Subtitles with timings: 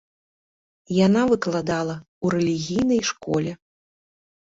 [1.07, 3.51] Яна выкладала ў рэлігійнай школе.